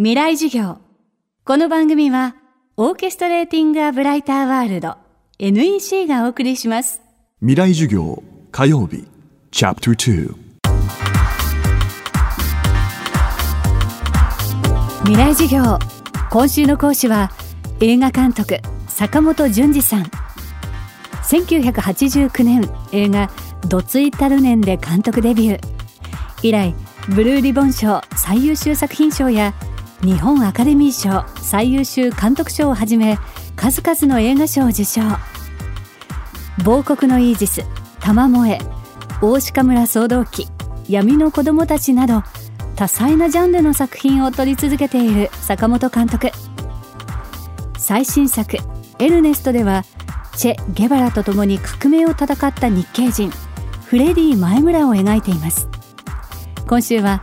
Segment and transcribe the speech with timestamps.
[0.00, 0.78] 未来授業。
[1.44, 2.36] この番組は
[2.76, 4.94] オーケストレーティング・ア・ブライター・ワールド
[5.40, 7.02] NEC がお送りします。
[7.40, 8.22] 未来授業
[8.52, 9.08] 火曜日
[9.50, 10.34] チャプター
[15.00, 15.80] 未来授業。
[16.30, 17.32] 今週の講師は
[17.80, 20.04] 映画監督坂本淳二さん。
[21.24, 23.28] 1989年映画
[23.66, 25.68] 「どついたるねん」で監督デビュー。
[26.44, 26.72] 以来
[27.08, 29.54] ブルーリボン賞最優秀作品賞や
[30.02, 33.18] 日本アカデミー賞最優秀監督賞をはじめ
[33.56, 35.00] 数々の映画賞を受賞。
[36.64, 37.64] 亡国のイージス
[37.98, 38.58] 玉萌え
[39.20, 40.46] 大鹿村総動機
[40.88, 42.22] 闇の子供たちなど
[42.76, 46.30] 多彩なジャンルの作品を撮り続けている坂本監督。
[47.76, 48.56] 最新作
[49.00, 49.84] 「エルネスト」では
[50.36, 53.32] チェ・ゲバラと共に革命を戦った日系人
[53.86, 55.68] フレディ前村を描いています。
[56.68, 57.22] 今週は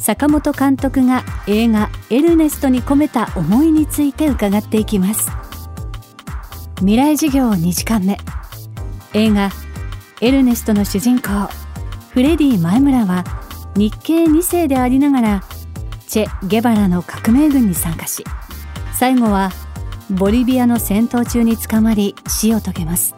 [0.00, 5.30] 坂本監督が映画「エルネスト」に込めた思いについて伺っていきます。
[6.78, 8.18] 未来授業2時間目。
[9.12, 9.50] 映画
[10.22, 11.28] 「エルネスト」の主人公
[12.12, 13.24] フレディ前村は
[13.76, 15.42] 日系2世でありながら
[16.08, 18.24] チェ・ゲバラの革命軍に参加し
[18.94, 19.52] 最後は
[20.08, 23.14] ボリビアの戦闘中に捕まり死を遂げます。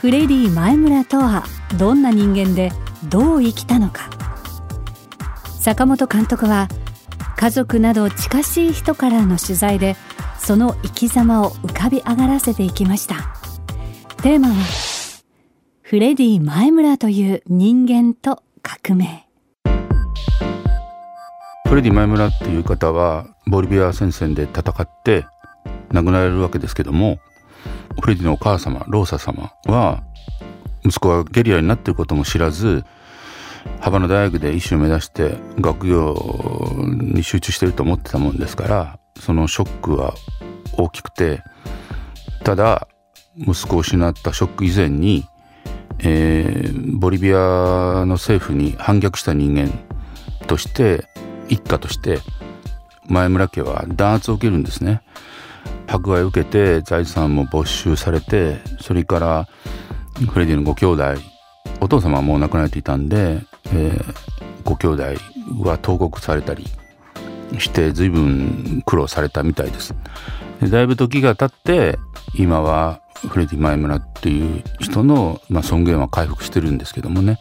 [0.00, 1.44] フレディ前村とは
[1.76, 2.72] どんな人間で
[3.04, 4.15] どう生きたのか。
[5.66, 6.68] 坂本監督は
[7.36, 9.96] 家族など近しい人からの取材で
[10.38, 13.34] その生き様を浮かび上がらせていきました。
[14.22, 14.54] テーマは
[15.82, 19.26] フレディ前村という人間と革命。
[21.68, 25.26] フレディ前村っていう方はボリビア戦線で戦って
[25.90, 27.18] 亡くなられるわけですけども
[28.00, 30.04] フレディのお母様ローサ様は
[30.84, 32.84] 息子がゲリラになっていることも知らず
[33.80, 36.14] 幅の大学で医師を目指して学業
[37.12, 40.14] に集中してると思ってたもんですからそのショックは
[40.76, 41.42] 大きくて
[42.44, 42.88] ただ
[43.36, 45.24] 息子を失ったショック以前に、
[45.98, 49.70] えー、ボリビアの政府に反逆した人間
[50.46, 51.06] として
[51.48, 52.20] 一家として
[53.08, 55.02] 前村家は弾圧を受けるんですね。
[55.86, 59.48] 迫害を受けて財産も没収されてそれから
[60.30, 61.36] フレディのご兄弟
[61.80, 63.40] お父様はもう亡くなられていたんで、
[63.72, 64.14] えー、
[64.64, 65.02] ご兄弟
[65.62, 66.66] は投獄されたり
[67.58, 69.94] して随分苦労されたみたいです。
[70.60, 71.98] でだいぶ時が経って
[72.34, 77.38] 今はフレディ前村っていう人の、まあ、尊厳は回復してるんですけどもね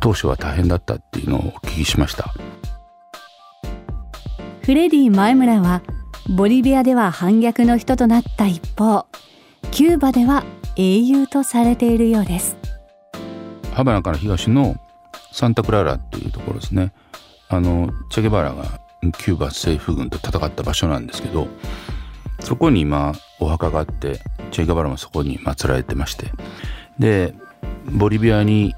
[0.00, 2.34] 当初は大変だったっていうのをお聞きしました。
[4.62, 5.82] フレディ前村は
[6.28, 9.06] ボリビアでは反逆の人となった一方
[9.70, 10.42] キューバでは
[10.76, 12.56] 英雄とされているようです。
[13.74, 14.76] ハバナから東の
[15.34, 16.92] サンタクララっていうところですね。
[17.48, 18.80] あのチェゲバラが
[19.18, 21.48] キューバ政府軍と戦った場所なんですけど
[22.40, 24.20] そこに今お墓があって
[24.52, 26.30] チェゲバラもそこに祀られてまして。
[27.00, 27.34] で
[27.90, 28.74] ボリビアに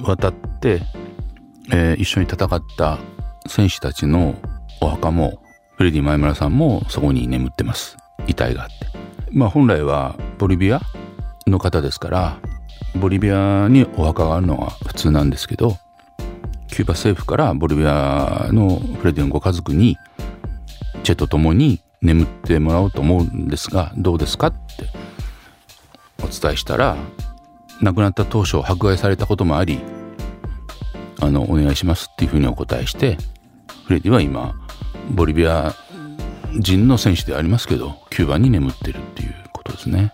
[0.00, 0.80] 渡って、
[1.72, 2.98] えー、一緒に戦った
[3.48, 4.36] 戦士たちの
[4.80, 5.42] お墓も
[5.76, 7.96] フレディ前村さんもそこに眠ってます。
[8.28, 8.74] 遺体があって。
[9.32, 10.80] まあ本来はボリビア
[11.48, 12.38] の方ですから
[12.96, 15.78] ボリビアにお墓があるのは普通なんですけど
[16.68, 19.96] キューバ政府からボリビアのフレディのご家族に
[21.02, 24.58] チェと共に眠ってもらおうと思うんですがどうですかって
[26.22, 26.96] お伝えしたら
[27.80, 29.80] 亡くなった当初迫害されたこともあり
[31.20, 33.16] あのお願いしますっていうふうにお答えして
[33.86, 34.54] フレディは今
[35.10, 35.74] ボリビア
[36.58, 40.12] 人の選手でありますけどキューバに眠ってるっていうことですね。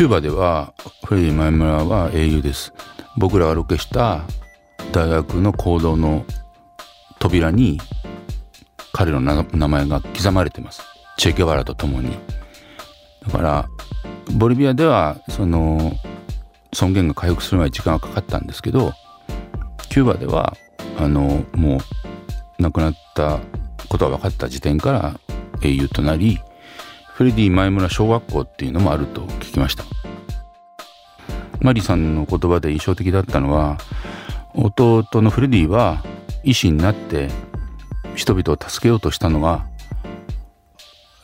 [0.00, 0.72] キューバでは
[1.04, 2.72] フレディ前村は英雄です。
[3.18, 4.22] 僕らがロケした
[4.92, 6.24] 大学の講堂の
[7.18, 7.78] 扉に
[8.94, 10.80] 彼の名前が刻まれてます。
[11.18, 12.16] チェケバラと共に。
[13.26, 13.68] だから
[14.32, 15.92] ボリビアではその
[16.72, 18.94] 尊厳が回復するまで時間がかかったんですけど
[19.90, 20.56] キューバでは
[20.98, 23.38] あのもう亡くなった
[23.90, 25.20] ことが分かった時点から
[25.60, 26.40] 英雄となり
[27.20, 29.84] フレディ前村小学校っていうのもあると聞きました。
[31.60, 33.76] マリさんの言葉で印象的だったのは
[34.54, 36.02] 弟のフレディは
[36.44, 37.28] 医師になって
[38.14, 39.66] 人々を助けようとしたのが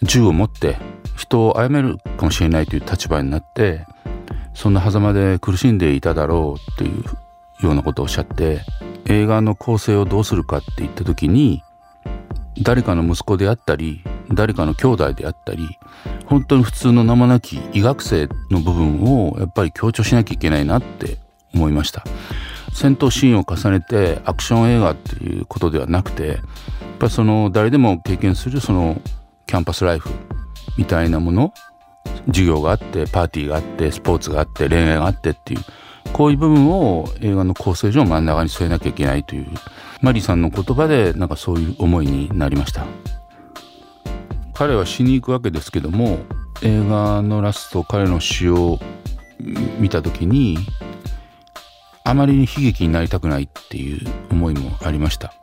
[0.02, 0.76] 銃を持って
[1.16, 3.86] 人を殺めるかもしれないという立場になって
[4.52, 7.04] そんな狭間で苦しんでいただろうという
[7.62, 8.60] ようなことをおっしゃって
[9.06, 11.62] 映画の構成をどうするかって言った時に
[12.60, 15.78] 誰かの息子であったり誰かの兄弟であったり
[16.26, 21.18] 本当に普通の名もなき医学生の部分をやっぱり強調しなきゃいけないなって
[21.54, 22.04] 思いました。
[22.76, 26.38] 戦闘シーンを重ねてアクション映画っていうことではなくてやっ
[26.98, 29.00] ぱりその誰でも経験するその
[29.46, 30.10] キャンパスライフ
[30.76, 31.54] みたいなもの
[32.26, 35.60] 授業があってパーティーがあってスポーツがあって恋愛があってっていう
[36.12, 39.46] こういう部分を映画の構成上真ん中に据えなきゃいけないという
[40.02, 42.84] マリさんの言葉でなんかそういう思いになりました。
[44.56, 46.18] 彼は死に行くわけですけども
[46.62, 48.78] 映画のラスト彼の死を
[49.78, 50.56] 見た時に
[52.04, 55.34] あまりに悲劇になりたくないっていう思いもありました。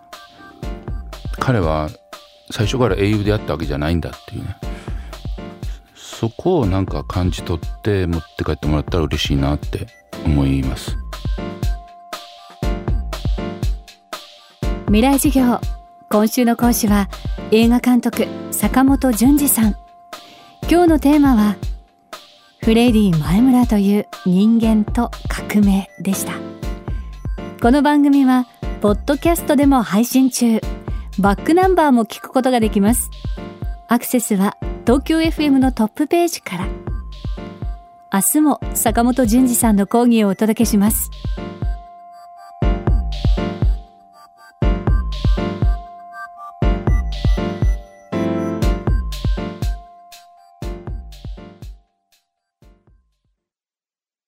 [1.38, 1.90] 彼は
[2.50, 4.58] 最初から英雄であったわけじゃないんだっていうね。
[5.94, 9.88] そこをなんか感じ取って持って帰ってもらったら嬉しいなって
[10.26, 10.98] 思います。
[14.86, 15.60] 未来授業。
[16.10, 17.10] 今週の講師は
[17.52, 19.76] 映画監督坂本淳二さん。
[20.70, 21.56] 今日のテーマは
[22.64, 26.34] フレディ前村という人間と革命でした。
[27.62, 28.46] この番組は
[28.80, 30.62] ポッドキャストでも配信中。
[31.20, 33.10] バックナンバーも聞くことができます。
[33.88, 34.56] アクセスは
[34.86, 36.68] 東京 FM のトップページから。
[38.14, 41.10] 明日も坂本淳二さんの講義をお届けします。